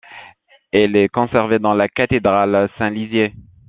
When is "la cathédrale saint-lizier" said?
1.75-3.35